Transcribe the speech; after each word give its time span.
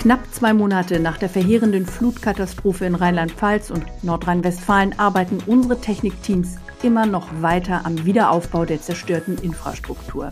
Knapp 0.00 0.20
zwei 0.32 0.54
Monate 0.54 0.98
nach 0.98 1.18
der 1.18 1.28
verheerenden 1.28 1.84
Flutkatastrophe 1.84 2.86
in 2.86 2.94
Rheinland-Pfalz 2.94 3.70
und 3.70 3.84
Nordrhein-Westfalen 4.02 4.98
arbeiten 4.98 5.42
unsere 5.46 5.78
Technikteams 5.78 6.56
immer 6.82 7.04
noch 7.04 7.42
weiter 7.42 7.84
am 7.84 8.06
Wiederaufbau 8.06 8.64
der 8.64 8.80
zerstörten 8.80 9.36
Infrastruktur. 9.36 10.30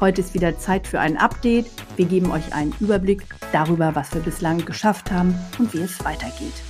Heute 0.00 0.22
ist 0.22 0.32
wieder 0.32 0.58
Zeit 0.58 0.86
für 0.86 0.98
ein 0.98 1.18
Update. 1.18 1.66
Wir 1.96 2.06
geben 2.06 2.30
euch 2.30 2.54
einen 2.54 2.74
Überblick 2.80 3.22
darüber, 3.52 3.94
was 3.94 4.14
wir 4.14 4.22
bislang 4.22 4.64
geschafft 4.64 5.10
haben 5.10 5.38
und 5.58 5.74
wie 5.74 5.82
es 5.82 6.02
weitergeht. 6.02 6.62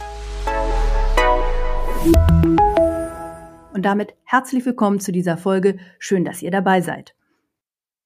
Und 3.73 3.83
damit 3.83 4.15
herzlich 4.25 4.67
willkommen 4.67 4.99
zu 4.99 5.13
dieser 5.13 5.37
Folge. 5.37 5.79
Schön, 6.01 6.25
dass 6.25 6.43
ihr 6.43 6.51
dabei 6.51 6.81
seid. 6.81 7.15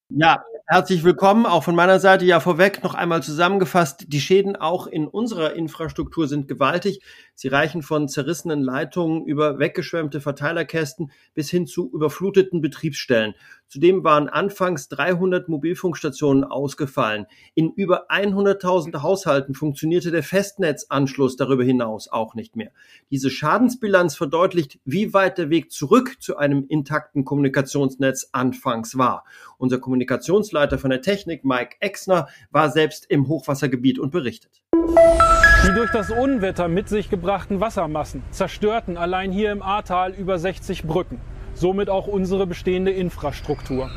Ja, 0.09 0.45
herzlich 0.69 1.05
willkommen. 1.05 1.45
Auch 1.45 1.63
von 1.63 1.75
meiner 1.75 1.99
Seite 1.99 2.25
ja 2.25 2.41
vorweg 2.41 2.83
noch 2.83 2.93
einmal 2.93 3.23
zusammengefasst. 3.23 4.05
Die 4.09 4.19
Schäden 4.19 4.57
auch 4.57 4.85
in 4.85 5.07
unserer 5.07 5.53
Infrastruktur 5.53 6.27
sind 6.27 6.49
gewaltig. 6.49 7.01
Sie 7.33 7.47
reichen 7.47 7.83
von 7.83 8.09
zerrissenen 8.09 8.61
Leitungen 8.61 9.25
über 9.25 9.59
weggeschwemmte 9.59 10.19
Verteilerkästen 10.19 11.11
bis 11.33 11.49
hin 11.49 11.67
zu 11.67 11.89
überfluteten 11.93 12.59
Betriebsstellen. 12.59 13.33
Zudem 13.69 14.05
waren 14.05 14.29
anfangs 14.29 14.87
300 14.87 15.49
Mobilfunkstationen 15.49 16.45
ausgefallen. 16.45 17.25
In 17.53 17.71
über 17.73 18.09
100.000 18.09 19.01
Haushalten 19.01 19.53
funktionierte 19.55 20.09
der 20.09 20.23
Festnetzanschluss 20.23 21.35
darüber 21.35 21.65
hinaus 21.65 22.07
auch 22.07 22.33
nicht 22.33 22.55
mehr. 22.55 22.71
Diese 23.11 23.29
Schadensbilanz 23.29 24.15
verdeutlicht, 24.15 24.79
wie 24.85 25.13
weit 25.13 25.37
der 25.37 25.49
Weg 25.49 25.71
zurück 25.71 26.15
zu 26.21 26.37
einem 26.37 26.65
intakten 26.69 27.25
Kommunikationsnetz 27.25 28.29
anfangs 28.31 28.97
war. 28.97 29.25
Unser 29.57 29.79
Kommunikationsleiter 29.79 30.77
von 30.77 30.89
der 30.89 31.01
Technik, 31.01 31.43
Mike 31.43 31.75
Exner, 31.81 32.29
war 32.51 32.69
selbst 32.69 33.05
im 33.09 33.27
Hochwassergebiet 33.27 33.99
und 33.99 34.11
berichtet. 34.11 34.63
Die 34.73 35.73
durch 35.73 35.91
das 35.91 36.09
Unwetter 36.09 36.69
mit 36.69 36.87
sich 36.87 37.09
gebrachten 37.09 37.59
Wassermassen 37.59 38.23
zerstörten 38.31 38.95
allein 38.95 39.33
hier 39.33 39.51
im 39.51 39.61
Ahrtal 39.61 40.13
über 40.13 40.39
60 40.39 40.83
Brücken 40.83 41.19
somit 41.59 41.89
auch 41.89 42.07
unsere 42.07 42.47
bestehende 42.47 42.91
Infrastruktur. 42.91 43.89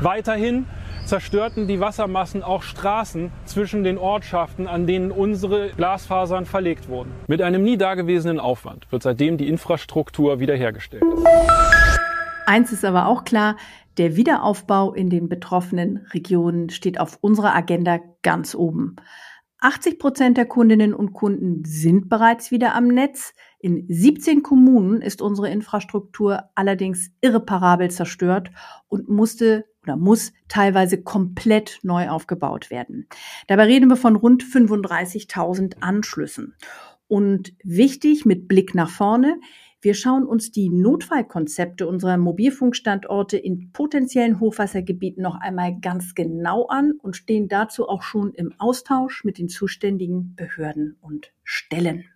Weiterhin 0.00 0.66
zerstörten 1.04 1.66
die 1.66 1.80
Wassermassen 1.80 2.42
auch 2.42 2.62
Straßen 2.62 3.30
zwischen 3.46 3.82
den 3.82 3.96
Ortschaften, 3.96 4.66
an 4.66 4.86
denen 4.86 5.10
unsere 5.10 5.70
Glasfasern 5.70 6.44
verlegt 6.44 6.88
wurden. 6.88 7.10
Mit 7.26 7.40
einem 7.40 7.62
nie 7.62 7.78
dagewesenen 7.78 8.38
Aufwand 8.38 8.86
wird 8.92 9.02
seitdem 9.02 9.38
die 9.38 9.48
Infrastruktur 9.48 10.38
wiederhergestellt. 10.38 11.02
Eins 12.46 12.72
ist 12.72 12.84
aber 12.84 13.06
auch 13.06 13.24
klar, 13.24 13.56
der 13.96 14.16
Wiederaufbau 14.16 14.94
in 14.94 15.10
den 15.10 15.28
betroffenen 15.28 16.06
Regionen 16.12 16.70
steht 16.70 17.00
auf 17.00 17.18
unserer 17.20 17.54
Agenda 17.54 17.98
ganz 18.22 18.54
oben. 18.54 18.96
80 19.60 19.98
Prozent 19.98 20.36
der 20.36 20.46
Kundinnen 20.46 20.94
und 20.94 21.12
Kunden 21.12 21.64
sind 21.64 22.08
bereits 22.08 22.50
wieder 22.50 22.74
am 22.74 22.86
Netz. 22.86 23.34
In 23.58 23.84
17 23.88 24.42
Kommunen 24.42 25.02
ist 25.02 25.20
unsere 25.20 25.50
Infrastruktur 25.50 26.44
allerdings 26.54 27.10
irreparabel 27.20 27.90
zerstört 27.90 28.50
und 28.88 29.08
musste 29.08 29.64
oder 29.82 29.96
muss 29.96 30.32
teilweise 30.48 31.02
komplett 31.02 31.80
neu 31.82 32.08
aufgebaut 32.08 32.70
werden. 32.70 33.08
Dabei 33.46 33.64
reden 33.64 33.88
wir 33.88 33.96
von 33.96 34.16
rund 34.16 34.44
35.000 34.44 35.80
Anschlüssen. 35.80 36.54
Und 37.08 37.54
wichtig 37.64 38.26
mit 38.26 38.48
Blick 38.48 38.74
nach 38.74 38.90
vorne, 38.90 39.40
wir 39.80 39.94
schauen 39.94 40.26
uns 40.26 40.50
die 40.50 40.70
Notfallkonzepte 40.70 41.86
unserer 41.86 42.16
Mobilfunkstandorte 42.16 43.36
in 43.36 43.70
potenziellen 43.72 44.40
Hochwassergebieten 44.40 45.22
noch 45.22 45.40
einmal 45.40 45.78
ganz 45.80 46.16
genau 46.16 46.66
an 46.66 46.94
und 47.00 47.16
stehen 47.16 47.48
dazu 47.48 47.88
auch 47.88 48.02
schon 48.02 48.34
im 48.34 48.52
Austausch 48.58 49.22
mit 49.22 49.38
den 49.38 49.48
zuständigen 49.48 50.34
Behörden 50.34 50.96
und 51.00 51.32
Stellen. 51.44 52.06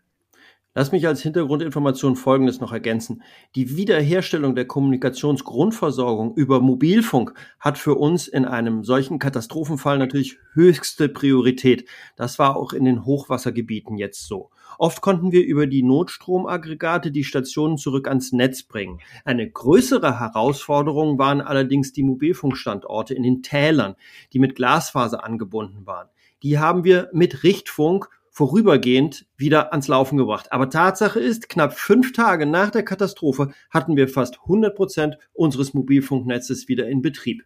Lass 0.75 0.91
mich 0.91 1.07
als 1.07 1.21
Hintergrundinformation 1.21 2.17
Folgendes 2.17 2.59
noch 2.59 2.73
ergänzen. 2.73 3.23
Die 3.55 3.77
Wiederherstellung 3.77 4.55
der 4.55 4.65
Kommunikationsgrundversorgung 4.65 6.35
über 6.35 6.61
Mobilfunk 6.61 7.35
hat 7.61 7.77
für 7.77 7.95
uns 7.95 8.27
in 8.27 8.47
einem 8.47 8.83
solchen 8.83 9.19
Katastrophenfall 9.19 9.99
natürlich 9.99 10.39
höchste 10.55 11.11
Priorität. 11.11 11.87
Das 12.17 12.39
war 12.39 12.57
auch 12.57 12.73
in 12.73 12.87
den 12.87 13.05
Hochwassergebieten 13.05 13.99
jetzt 13.99 14.27
so. 14.27 14.51
Oft 14.79 15.01
konnten 15.01 15.33
wir 15.33 15.45
über 15.45 15.67
die 15.67 15.83
Notstromaggregate 15.83 17.11
die 17.11 17.25
Stationen 17.25 17.79
zurück 17.79 18.09
ans 18.09 18.33
Netz 18.33 18.63
bringen. 18.63 19.01
Eine 19.25 19.49
größere 19.51 20.21
Herausforderung 20.21 21.19
waren 21.19 21.41
allerdings 21.41 21.93
die 21.93 22.03
Mobilfunkstandorte 22.03 23.15
in 23.15 23.23
den 23.23 23.43
Tälern, 23.43 23.97
die 24.33 24.39
mit 24.39 24.55
Glasfaser 24.55 25.25
angebunden 25.25 25.87
waren. 25.87 26.09
Die 26.43 26.59
haben 26.59 26.85
wir 26.85 27.11
mit 27.13 27.45
Richtfunk 27.45 28.09
vorübergehend 28.31 29.27
wieder 29.37 29.73
ans 29.73 29.89
Laufen 29.89 30.17
gebracht. 30.17 30.53
Aber 30.53 30.71
Tatsache 30.71 31.21
ist, 31.21 31.51
knapp 31.51 31.75
fünf 31.75 32.13
Tage 32.13 32.47
nach 32.47 32.71
der 32.71 32.83
Katastrophe 32.83 33.53
hatten 33.71 33.95
wir 33.95 34.09
fast 34.09 34.41
100 34.41 34.75
Prozent 34.75 35.19
unseres 35.35 35.75
Mobilfunknetzes 35.75 36.67
wieder 36.67 36.89
in 36.89 37.03
Betrieb. 37.03 37.45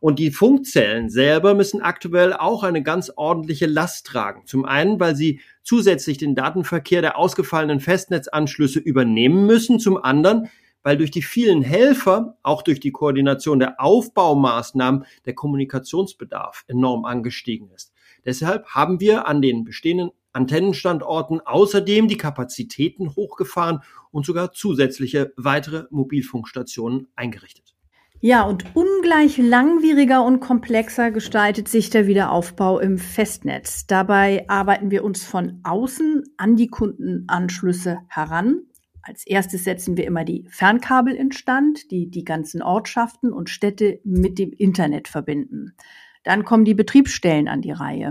Und 0.00 0.18
die 0.18 0.30
Funkzellen 0.30 1.08
selber 1.08 1.54
müssen 1.54 1.80
aktuell 1.80 2.32
auch 2.32 2.62
eine 2.62 2.82
ganz 2.82 3.10
ordentliche 3.14 3.66
Last 3.66 4.06
tragen. 4.06 4.42
Zum 4.46 4.64
einen, 4.64 5.00
weil 5.00 5.16
sie 5.16 5.40
zusätzlich 5.62 6.18
den 6.18 6.34
Datenverkehr 6.34 7.00
der 7.00 7.18
ausgefallenen 7.18 7.80
Festnetzanschlüsse 7.80 8.78
übernehmen 8.78 9.46
müssen. 9.46 9.80
Zum 9.80 9.96
anderen, 9.96 10.48
weil 10.82 10.96
durch 10.96 11.10
die 11.10 11.22
vielen 11.22 11.62
Helfer, 11.62 12.38
auch 12.42 12.62
durch 12.62 12.78
die 12.78 12.92
Koordination 12.92 13.58
der 13.58 13.80
Aufbaumaßnahmen, 13.80 15.04
der 15.24 15.34
Kommunikationsbedarf 15.34 16.64
enorm 16.68 17.04
angestiegen 17.04 17.70
ist. 17.74 17.92
Deshalb 18.24 18.66
haben 18.68 19.00
wir 19.00 19.26
an 19.26 19.40
den 19.40 19.64
bestehenden 19.64 20.10
Antennenstandorten 20.32 21.40
außerdem 21.40 22.08
die 22.08 22.18
Kapazitäten 22.18 23.16
hochgefahren 23.16 23.80
und 24.10 24.26
sogar 24.26 24.52
zusätzliche 24.52 25.32
weitere 25.36 25.86
Mobilfunkstationen 25.90 27.08
eingerichtet. 27.16 27.75
Ja, 28.20 28.44
und 28.44 28.64
ungleich 28.74 29.36
langwieriger 29.36 30.24
und 30.24 30.40
komplexer 30.40 31.10
gestaltet 31.10 31.68
sich 31.68 31.90
der 31.90 32.06
Wiederaufbau 32.06 32.78
im 32.78 32.98
Festnetz. 32.98 33.86
Dabei 33.86 34.48
arbeiten 34.48 34.90
wir 34.90 35.04
uns 35.04 35.24
von 35.24 35.60
außen 35.64 36.24
an 36.38 36.56
die 36.56 36.68
Kundenanschlüsse 36.68 37.98
heran. 38.08 38.62
Als 39.02 39.26
erstes 39.26 39.64
setzen 39.64 39.96
wir 39.96 40.06
immer 40.06 40.24
die 40.24 40.46
Fernkabel 40.48 41.14
instand, 41.14 41.90
die 41.90 42.10
die 42.10 42.24
ganzen 42.24 42.62
Ortschaften 42.62 43.32
und 43.32 43.50
Städte 43.50 44.00
mit 44.02 44.38
dem 44.38 44.50
Internet 44.52 45.08
verbinden. 45.08 45.74
Dann 46.24 46.44
kommen 46.44 46.64
die 46.64 46.74
Betriebsstellen 46.74 47.46
an 47.46 47.60
die 47.60 47.70
Reihe. 47.70 48.10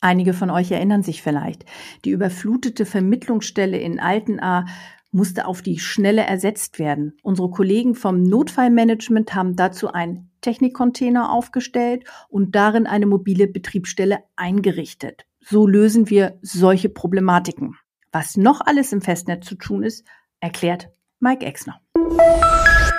Einige 0.00 0.32
von 0.32 0.50
euch 0.50 0.70
erinnern 0.70 1.02
sich 1.02 1.22
vielleicht. 1.22 1.64
Die 2.04 2.10
überflutete 2.10 2.86
Vermittlungsstelle 2.86 3.78
in 3.78 3.98
Altenahr 3.98 4.66
musste 5.10 5.46
auf 5.46 5.62
die 5.62 5.78
Schnelle 5.78 6.22
ersetzt 6.22 6.78
werden. 6.78 7.16
Unsere 7.22 7.50
Kollegen 7.50 7.94
vom 7.94 8.22
Notfallmanagement 8.22 9.34
haben 9.34 9.56
dazu 9.56 9.92
einen 9.92 10.30
Technikcontainer 10.40 11.32
aufgestellt 11.32 12.04
und 12.28 12.54
darin 12.54 12.86
eine 12.86 13.06
mobile 13.06 13.46
Betriebsstelle 13.46 14.18
eingerichtet. 14.36 15.24
So 15.40 15.66
lösen 15.66 16.10
wir 16.10 16.38
solche 16.42 16.88
Problematiken. 16.88 17.76
Was 18.12 18.36
noch 18.36 18.60
alles 18.60 18.92
im 18.92 19.00
Festnetz 19.00 19.46
zu 19.46 19.54
tun 19.54 19.82
ist, 19.82 20.06
erklärt 20.40 20.90
Mike 21.20 21.44
Exner. 21.44 21.80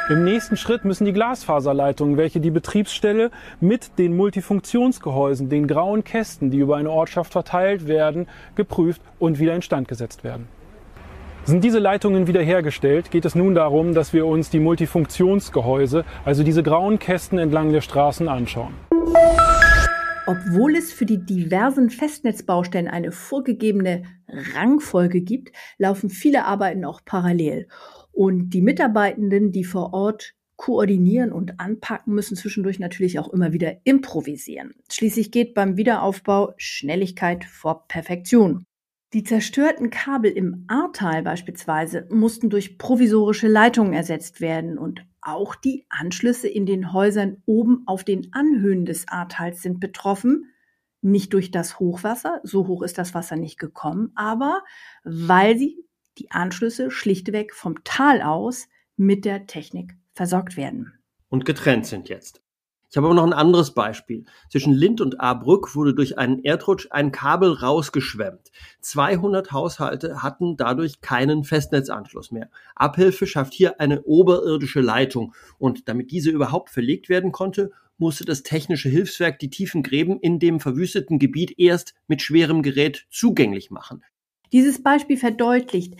Im 0.10 0.24
nächsten 0.24 0.58
Schritt 0.58 0.86
müssen 0.86 1.06
die 1.06 1.14
Glasfaserleitungen, 1.14 2.18
welche 2.18 2.40
die 2.40 2.50
Betriebsstelle 2.50 3.30
mit 3.60 4.00
den 4.00 4.16
Multifunktionsgehäusen, 4.18 5.50
den 5.50 5.68
grauen 5.68 6.04
Kästen, 6.04 6.50
die 6.50 6.58
über 6.58 6.78
eine 6.78 6.90
Ortschaft 6.90 7.32
verteilt 7.32 7.88
werden, 7.88 8.28
geprüft 8.56 9.02
und 9.20 9.38
wieder 9.38 9.54
instand 9.54 9.88
gesetzt 9.88 10.24
werden. 10.24 10.48
Sind 11.46 11.64
diese 11.64 11.80
Leitungen 11.80 12.28
wiederhergestellt, 12.28 13.12
geht 13.12 13.26
es 13.26 13.34
nun 13.34 13.56
darum, 13.56 13.94
dass 13.94 14.14
wir 14.14 14.26
uns 14.26 14.50
die 14.50 14.60
Multifunktionsgehäuse, 14.60 16.06
also 16.26 16.44
diese 16.44 16.62
grauen 16.64 17.00
Kästen 17.00 17.40
entlang 17.40 17.72
der 17.72 17.82
Straßen 17.82 18.28
anschauen. 18.28 18.74
Obwohl 20.28 20.76
es 20.76 20.94
für 20.94 21.08
die 21.08 21.26
diversen 21.26 21.90
Festnetzbaustellen 21.90 22.88
eine 22.88 23.12
vorgegebene 23.12 24.04
Rangfolge 24.28 25.22
gibt, 25.22 25.52
laufen 25.80 26.12
viele 26.12 26.46
Arbeiten 26.46 26.86
auch 26.86 27.02
parallel. 27.04 27.68
Und 28.12 28.52
die 28.52 28.62
Mitarbeitenden, 28.62 29.52
die 29.52 29.64
vor 29.64 29.92
Ort 29.94 30.36
koordinieren 30.56 31.32
und 31.32 31.60
anpacken, 31.60 32.14
müssen 32.14 32.36
zwischendurch 32.36 32.78
natürlich 32.80 33.18
auch 33.18 33.30
immer 33.30 33.54
wieder 33.54 33.78
improvisieren. 33.86 34.76
Schließlich 34.92 35.32
geht 35.32 35.56
beim 35.56 35.78
Wiederaufbau 35.78 36.54
Schnelligkeit 36.58 37.46
vor 37.46 37.88
Perfektion. 37.88 38.66
Die 39.14 39.24
zerstörten 39.24 39.90
Kabel 39.90 40.32
im 40.32 40.66
Ahrtal 40.68 41.24
beispielsweise 41.24 42.08
mussten 42.12 42.52
durch 42.52 42.78
provisorische 42.78 43.48
Leitungen 43.48 43.94
ersetzt 43.94 44.40
werden 44.40 44.78
und 44.78 45.04
auch 45.20 45.56
die 45.56 45.88
Anschlüsse 45.90 46.48
in 46.48 46.68
den 46.68 46.94
Häusern 46.94 47.42
oben 47.48 47.84
auf 47.88 48.04
den 48.04 48.32
Anhöhen 48.34 48.86
des 48.86 49.08
Ahrtals 49.08 49.64
sind 49.64 49.80
betroffen. 49.80 50.54
Nicht 51.02 51.34
durch 51.34 51.50
das 51.50 51.80
Hochwasser, 51.80 52.40
so 52.44 52.68
hoch 52.68 52.84
ist 52.84 53.00
das 53.00 53.16
Wasser 53.16 53.36
nicht 53.36 53.58
gekommen, 53.58 54.12
aber 54.14 54.62
weil 55.04 55.58
sie 55.58 55.84
die 56.20 56.30
Anschlüsse 56.30 56.92
schlichtweg 56.92 57.56
vom 57.56 57.84
Tal 57.84 58.22
aus 58.22 58.68
mit 58.96 59.26
der 59.26 59.48
Technik 59.48 59.96
versorgt 60.14 60.56
werden. 60.56 60.94
Und 61.30 61.46
getrennt 61.46 61.88
sind 61.88 62.10
jetzt. 62.10 62.44
Ich 62.90 62.98
habe 62.98 63.06
aber 63.06 63.16
noch 63.16 63.26
ein 63.26 63.34
anderes 63.34 63.72
Beispiel. 63.76 64.26
Zwischen 64.50 64.74
Lind 64.74 65.00
und 65.00 65.20
Ahrbrück 65.20 65.76
wurde 65.76 65.94
durch 65.94 66.18
einen 66.18 66.44
Erdrutsch 66.44 66.88
ein 66.90 67.12
Kabel 67.12 67.54
rausgeschwemmt. 67.54 68.52
200 68.82 69.52
Haushalte 69.52 70.24
hatten 70.24 70.58
dadurch 70.58 71.00
keinen 71.02 71.44
Festnetzanschluss 71.44 72.32
mehr. 72.32 72.50
Abhilfe 72.76 73.28
schafft 73.28 73.54
hier 73.54 73.80
eine 73.80 74.02
oberirdische 74.04 74.82
Leitung. 74.82 75.36
Und 75.60 75.88
damit 75.88 76.10
diese 76.10 76.32
überhaupt 76.32 76.72
verlegt 76.72 77.10
werden 77.10 77.32
konnte, 77.32 77.72
musste 78.00 78.26
das 78.26 78.42
technische 78.42 78.90
Hilfswerk 78.90 79.38
die 79.38 79.52
tiefen 79.52 79.84
Gräben 79.84 80.20
in 80.20 80.40
dem 80.40 80.60
verwüsteten 80.60 81.20
Gebiet 81.20 81.60
erst 81.60 81.94
mit 82.08 82.24
schwerem 82.24 82.64
Gerät 82.64 83.06
zugänglich 83.12 83.70
machen. 83.70 84.04
Dieses 84.52 84.82
Beispiel 84.82 85.18
verdeutlicht, 85.18 85.94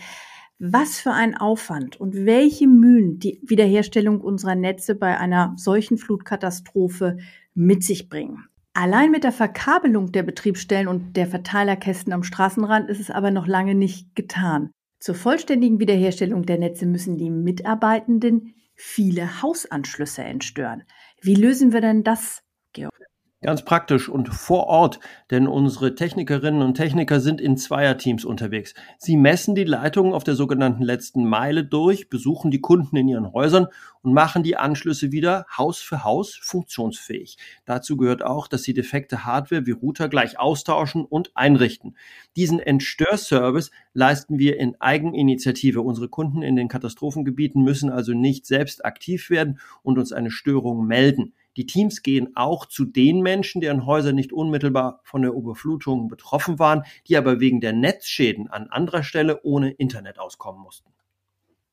was 0.60 1.00
für 1.00 1.12
ein 1.12 1.36
Aufwand 1.36 1.98
und 1.98 2.14
welche 2.26 2.68
Mühen 2.68 3.18
die 3.18 3.40
Wiederherstellung 3.42 4.20
unserer 4.20 4.54
Netze 4.54 4.94
bei 4.94 5.18
einer 5.18 5.54
solchen 5.56 5.96
Flutkatastrophe 5.96 7.16
mit 7.54 7.82
sich 7.82 8.10
bringen. 8.10 8.44
Allein 8.74 9.10
mit 9.10 9.24
der 9.24 9.32
Verkabelung 9.32 10.12
der 10.12 10.22
Betriebsstellen 10.22 10.86
und 10.86 11.16
der 11.16 11.26
Verteilerkästen 11.26 12.12
am 12.12 12.22
Straßenrand 12.22 12.88
ist 12.90 13.00
es 13.00 13.10
aber 13.10 13.30
noch 13.30 13.46
lange 13.46 13.74
nicht 13.74 14.14
getan. 14.14 14.70
Zur 15.00 15.14
vollständigen 15.14 15.80
Wiederherstellung 15.80 16.44
der 16.44 16.58
Netze 16.58 16.86
müssen 16.86 17.16
die 17.16 17.30
Mitarbeitenden 17.30 18.54
viele 18.74 19.42
Hausanschlüsse 19.42 20.22
entstören. 20.22 20.84
Wie 21.22 21.34
lösen 21.34 21.72
wir 21.72 21.80
denn 21.80 22.04
das, 22.04 22.42
Georg? 22.74 22.92
Ganz 23.42 23.64
praktisch 23.64 24.10
und 24.10 24.28
vor 24.28 24.66
Ort, 24.66 25.00
denn 25.30 25.46
unsere 25.46 25.94
Technikerinnen 25.94 26.60
und 26.60 26.74
Techniker 26.74 27.20
sind 27.20 27.40
in 27.40 27.56
Zweierteams 27.56 28.26
unterwegs. 28.26 28.74
Sie 28.98 29.16
messen 29.16 29.54
die 29.54 29.64
Leitungen 29.64 30.12
auf 30.12 30.24
der 30.24 30.34
sogenannten 30.34 30.82
letzten 30.82 31.24
Meile 31.24 31.64
durch, 31.64 32.10
besuchen 32.10 32.50
die 32.50 32.60
Kunden 32.60 32.96
in 32.96 33.08
ihren 33.08 33.32
Häusern 33.32 33.68
und 34.02 34.12
machen 34.12 34.42
die 34.42 34.58
Anschlüsse 34.58 35.10
wieder 35.10 35.46
Haus 35.56 35.78
für 35.78 36.04
Haus 36.04 36.34
funktionsfähig. 36.34 37.38
Dazu 37.64 37.96
gehört 37.96 38.22
auch, 38.22 38.46
dass 38.46 38.62
sie 38.62 38.74
defekte 38.74 39.24
Hardware 39.24 39.64
wie 39.64 39.70
Router 39.70 40.10
gleich 40.10 40.38
austauschen 40.38 41.06
und 41.06 41.34
einrichten. 41.34 41.96
Diesen 42.36 42.60
Entstörservice 42.60 43.70
leisten 43.94 44.38
wir 44.38 44.58
in 44.58 44.78
Eigeninitiative. 44.82 45.80
Unsere 45.80 46.10
Kunden 46.10 46.42
in 46.42 46.56
den 46.56 46.68
Katastrophengebieten 46.68 47.62
müssen 47.62 47.88
also 47.88 48.12
nicht 48.12 48.44
selbst 48.44 48.84
aktiv 48.84 49.30
werden 49.30 49.60
und 49.82 49.98
uns 49.98 50.12
eine 50.12 50.30
Störung 50.30 50.86
melden. 50.86 51.32
Die 51.60 51.66
Teams 51.66 52.02
gehen 52.02 52.30
auch 52.36 52.64
zu 52.64 52.86
den 52.86 53.20
Menschen, 53.20 53.60
deren 53.60 53.84
Häuser 53.84 54.12
nicht 54.14 54.32
unmittelbar 54.32 55.02
von 55.04 55.20
der 55.20 55.32
Überflutung 55.32 56.08
betroffen 56.08 56.58
waren, 56.58 56.84
die 57.06 57.18
aber 57.18 57.38
wegen 57.38 57.60
der 57.60 57.74
Netzschäden 57.74 58.48
an 58.48 58.68
anderer 58.68 59.02
Stelle 59.02 59.42
ohne 59.42 59.70
Internet 59.72 60.18
auskommen 60.18 60.62
mussten. 60.62 60.90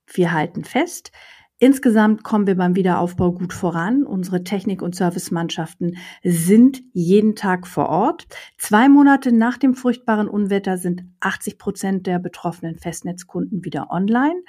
Wir 0.07 0.33
halten 0.33 0.65
fest, 0.65 1.13
Insgesamt 1.59 2.23
kommen 2.23 2.45
wir 2.45 2.55
beim 2.55 2.75
Wiederaufbau 2.75 3.31
gut 3.31 3.51
voran. 3.51 4.03
Unsere 4.03 4.43
Technik- 4.43 4.83
und 4.83 4.93
Servicemannschaften 4.93 5.97
sind 6.21 6.83
jeden 6.93 7.35
Tag 7.35 7.65
vor 7.65 7.89
Ort. 7.89 8.27
Zwei 8.59 8.89
Monate 8.89 9.31
nach 9.31 9.57
dem 9.57 9.73
furchtbaren 9.73 10.27
Unwetter 10.27 10.77
sind 10.77 11.05
80 11.21 11.57
Prozent 11.57 12.07
der 12.07 12.19
betroffenen 12.19 12.77
Festnetzkunden 12.77 13.65
wieder 13.65 13.89
online. 13.89 14.39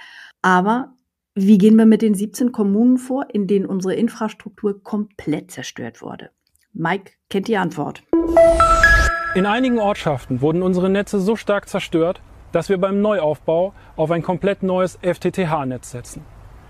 Aber 0.42 0.97
wie 1.40 1.56
gehen 1.56 1.76
wir 1.76 1.86
mit 1.86 2.02
den 2.02 2.14
17 2.14 2.50
Kommunen 2.50 2.98
vor, 2.98 3.26
in 3.32 3.46
denen 3.46 3.64
unsere 3.64 3.94
Infrastruktur 3.94 4.82
komplett 4.82 5.52
zerstört 5.52 6.02
wurde? 6.02 6.30
Mike 6.72 7.12
kennt 7.30 7.46
die 7.46 7.56
Antwort. 7.56 8.02
In 9.36 9.46
einigen 9.46 9.78
Ortschaften 9.78 10.40
wurden 10.40 10.62
unsere 10.62 10.90
Netze 10.90 11.20
so 11.20 11.36
stark 11.36 11.68
zerstört, 11.68 12.20
dass 12.50 12.68
wir 12.68 12.78
beim 12.78 13.00
Neuaufbau 13.00 13.72
auf 13.94 14.10
ein 14.10 14.22
komplett 14.22 14.64
neues 14.64 14.98
FTTH-Netz 15.00 15.92
setzen. 15.92 16.22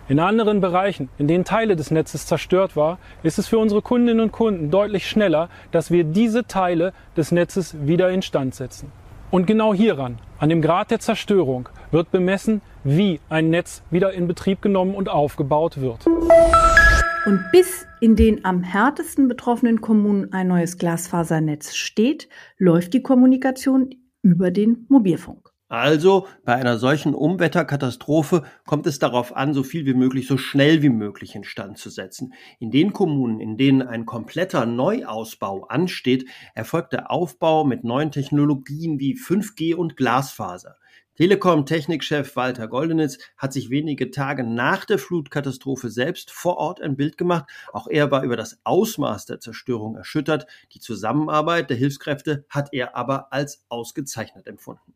In 0.09 0.21
anderen 0.21 0.61
Bereichen, 0.61 1.09
in 1.17 1.29
denen 1.29 1.45
Teile 1.45 1.75
des 1.75 1.91
Netzes 1.91 2.27
zerstört 2.27 2.77
war, 2.77 2.99
ist 3.23 3.39
es 3.39 3.49
für 3.49 3.59
unsere 3.59 3.81
Kundinnen 3.81 4.21
und 4.21 4.33
Kunden 4.33 4.71
deutlich 4.71 5.09
schneller, 5.09 5.49
dass 5.71 5.91
wir 5.91 6.05
diese 6.05 6.47
Teile 6.47 6.93
des 7.17 7.33
Netzes 7.33 7.75
wieder 7.87 8.11
instand 8.11 8.55
setzen. 8.55 8.93
Und 9.31 9.47
genau 9.47 9.75
hieran, 9.75 10.19
an 10.39 10.49
dem 10.49 10.63
Grad 10.63 10.91
der 10.91 11.01
Zerstörung, 11.01 11.69
wird 11.91 12.11
bemessen, 12.11 12.63
wie 12.83 13.21
ein 13.29 13.51
Netz 13.51 13.83
wieder 13.91 14.15
in 14.15 14.27
Betrieb 14.27 14.63
genommen 14.63 14.95
und 14.95 15.11
aufgebaut 15.11 15.81
wird. 15.83 16.07
Und 16.07 17.45
bis 17.53 17.87
in 18.01 18.17
den 18.17 18.47
am 18.47 18.63
härtesten 18.63 19.29
betroffenen 19.29 19.83
Kommunen 19.83 20.33
ein 20.33 20.49
neues 20.49 20.79
Glasfasernetz 20.79 21.75
steht, 21.75 22.31
läuft 22.57 22.95
die 22.95 23.03
Kommunikation 23.03 23.91
über 24.23 24.51
den 24.51 24.87
Mobilfunk. 24.89 25.48
Also 25.71 26.27
bei 26.45 26.55
einer 26.55 26.79
solchen 26.79 27.15
Umwetterkatastrophe 27.15 28.43
kommt 28.65 28.87
es 28.87 28.99
darauf 28.99 29.37
an, 29.37 29.53
so 29.53 29.63
viel 29.63 29.85
wie 29.85 29.93
möglich, 29.93 30.27
so 30.27 30.39
schnell 30.39 30.81
wie 30.81 30.89
möglich 30.89 31.35
instand 31.35 31.77
zu 31.77 31.91
setzen. 31.91 32.33
In 32.59 32.71
den 32.71 32.95
Kommunen, 32.95 33.39
in 33.39 33.59
denen 33.59 33.83
ein 33.83 34.07
kompletter 34.07 34.65
Neuausbau 34.65 35.65
ansteht, 35.65 36.27
erfolgt 36.55 36.95
der 36.95 37.11
Aufbau 37.11 37.65
mit 37.65 37.85
neuen 37.85 38.11
Technologien 38.11 38.99
wie 38.99 39.15
5G 39.15 39.75
und 39.75 39.95
Glasfaser. 39.99 40.77
Telekom-Technikchef 41.19 42.37
Walter 42.37 42.69
Goldenitz 42.69 43.19
hat 43.37 43.53
sich 43.53 43.71
wenige 43.71 44.13
Tage 44.13 44.45
nach 44.45 44.85
der 44.85 44.99
Flutkatastrophe 44.99 45.91
selbst 45.91 46.31
vor 46.31 46.59
Ort 46.59 46.81
ein 46.81 46.97
Bild 46.97 47.19
gemacht. 47.19 47.51
Auch 47.73 47.89
er 47.89 48.13
war 48.13 48.23
über 48.23 48.37
das 48.37 48.61
Ausmaß 48.63 49.27
der 49.27 49.41
Zerstörung 49.41 49.97
erschüttert. 49.97 50.47
Die 50.73 50.79
Zusammenarbeit 50.79 51.71
der 51.71 51.77
Hilfskräfte 51.77 52.47
hat 52.49 52.73
er 52.73 52.97
aber 52.97 53.33
als 53.33 53.67
ausgezeichnet 53.69 54.47
empfunden. 54.47 54.95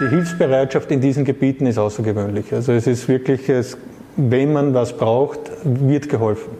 Die 0.00 0.08
Hilfsbereitschaft 0.08 0.90
in 0.90 1.00
diesen 1.00 1.24
Gebieten 1.24 1.66
ist 1.66 1.78
außergewöhnlich. 1.78 2.52
Also 2.52 2.72
es 2.72 2.86
ist 2.86 3.06
wirklich, 3.08 3.42
wenn 4.16 4.52
man 4.52 4.72
was 4.74 4.96
braucht, 4.96 5.40
wird 5.64 6.08
geholfen. 6.08 6.50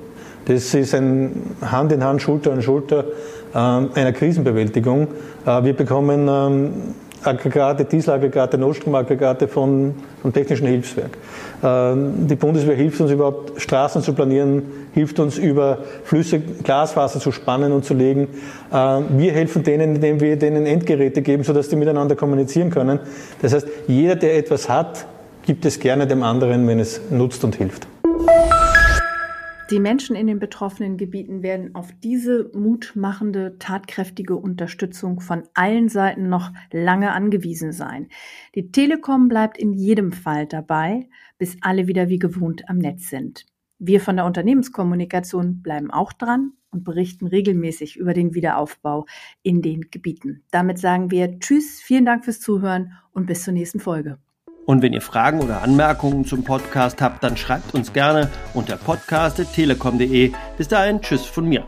Das 0.46 0.74
ist 0.74 0.94
ein 0.94 1.54
Hand 1.62 1.92
in 1.92 2.02
Hand, 2.02 2.22
Schulter 2.22 2.52
an 2.52 2.62
Schulter 2.62 3.04
ähm, 3.54 3.90
einer 3.94 4.12
Krisenbewältigung. 4.12 5.08
Äh, 5.46 5.64
wir 5.64 5.74
bekommen 5.74 6.28
ähm, 6.28 6.72
Aggregate, 7.22 7.84
Dieselaggregate, 7.84 8.56
Notstromaggregate 8.56 9.48
von, 9.48 9.94
vom 10.22 10.32
Technischen 10.32 10.66
Hilfswerk. 10.66 11.10
Ähm, 11.62 12.26
die 12.26 12.34
Bundeswehr 12.34 12.76
hilft 12.76 13.00
uns 13.00 13.10
überhaupt, 13.10 13.60
Straßen 13.60 14.02
zu 14.02 14.14
planieren, 14.14 14.62
hilft 14.94 15.20
uns 15.20 15.36
über 15.36 15.78
Flüsse 16.04 16.40
Glasfaser 16.40 17.20
zu 17.20 17.32
spannen 17.32 17.72
und 17.72 17.84
zu 17.84 17.94
legen. 17.94 18.28
Ähm, 18.72 19.04
wir 19.10 19.32
helfen 19.32 19.62
denen, 19.62 19.96
indem 19.96 20.20
wir 20.20 20.36
denen 20.36 20.66
Endgeräte 20.66 21.22
geben, 21.22 21.44
sodass 21.44 21.68
die 21.68 21.76
miteinander 21.76 22.16
kommunizieren 22.16 22.70
können. 22.70 23.00
Das 23.42 23.52
heißt, 23.52 23.66
jeder, 23.86 24.16
der 24.16 24.38
etwas 24.38 24.68
hat, 24.68 25.06
gibt 25.44 25.64
es 25.64 25.78
gerne 25.78 26.06
dem 26.06 26.22
anderen, 26.22 26.66
wenn 26.66 26.80
es 26.80 27.00
nutzt 27.10 27.44
und 27.44 27.56
hilft. 27.56 27.86
Die 29.70 29.78
Menschen 29.78 30.16
in 30.16 30.26
den 30.26 30.40
betroffenen 30.40 30.96
Gebieten 30.96 31.44
werden 31.44 31.76
auf 31.76 31.92
diese 32.02 32.50
mutmachende, 32.54 33.56
tatkräftige 33.60 34.34
Unterstützung 34.34 35.20
von 35.20 35.44
allen 35.54 35.88
Seiten 35.88 36.28
noch 36.28 36.50
lange 36.72 37.12
angewiesen 37.12 37.70
sein. 37.70 38.08
Die 38.56 38.72
Telekom 38.72 39.28
bleibt 39.28 39.58
in 39.58 39.72
jedem 39.72 40.10
Fall 40.10 40.46
dabei, 40.46 41.08
bis 41.38 41.56
alle 41.60 41.86
wieder 41.86 42.08
wie 42.08 42.18
gewohnt 42.18 42.68
am 42.68 42.78
Netz 42.78 43.10
sind. 43.10 43.46
Wir 43.78 44.00
von 44.00 44.16
der 44.16 44.26
Unternehmenskommunikation 44.26 45.62
bleiben 45.62 45.92
auch 45.92 46.12
dran 46.12 46.52
und 46.72 46.82
berichten 46.82 47.28
regelmäßig 47.28 47.96
über 47.96 48.12
den 48.12 48.34
Wiederaufbau 48.34 49.06
in 49.44 49.62
den 49.62 49.90
Gebieten. 49.92 50.42
Damit 50.50 50.78
sagen 50.78 51.12
wir 51.12 51.38
Tschüss, 51.38 51.80
vielen 51.80 52.04
Dank 52.04 52.24
fürs 52.24 52.40
Zuhören 52.40 52.92
und 53.12 53.26
bis 53.26 53.44
zur 53.44 53.54
nächsten 53.54 53.78
Folge. 53.78 54.18
Und 54.70 54.82
wenn 54.82 54.92
ihr 54.92 55.00
Fragen 55.00 55.40
oder 55.40 55.62
Anmerkungen 55.62 56.24
zum 56.24 56.44
Podcast 56.44 57.02
habt, 57.02 57.24
dann 57.24 57.36
schreibt 57.36 57.74
uns 57.74 57.92
gerne 57.92 58.30
unter 58.54 58.76
podcast.telekom.de. 58.76 60.30
Bis 60.58 60.68
dahin, 60.68 61.00
tschüss 61.02 61.26
von 61.26 61.48
mir. 61.48 61.64